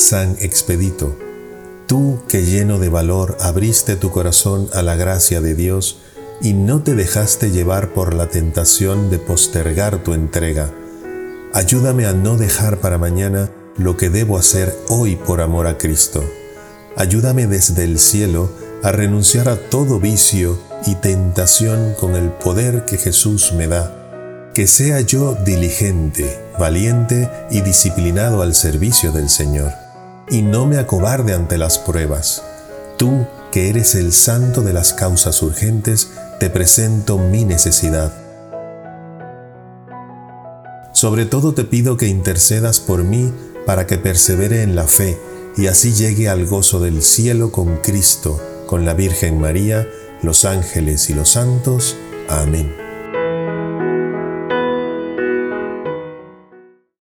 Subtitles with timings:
[0.00, 1.14] San Expedito,
[1.86, 5.98] tú que lleno de valor abriste tu corazón a la gracia de Dios
[6.40, 10.72] y no te dejaste llevar por la tentación de postergar tu entrega,
[11.52, 16.24] ayúdame a no dejar para mañana lo que debo hacer hoy por amor a Cristo.
[16.96, 18.50] Ayúdame desde el cielo
[18.82, 24.50] a renunciar a todo vicio y tentación con el poder que Jesús me da.
[24.54, 29.72] Que sea yo diligente, valiente y disciplinado al servicio del Señor,
[30.30, 32.42] y no me acobarde ante las pruebas.
[32.96, 38.12] Tú, que eres el santo de las causas urgentes, te presento mi necesidad.
[40.92, 43.32] Sobre todo te pido que intercedas por mí
[43.66, 45.18] para que persevere en la fe
[45.56, 49.88] y así llegue al gozo del cielo con Cristo, con la Virgen María,
[50.22, 51.96] los ángeles y los santos.
[52.28, 52.79] Amén.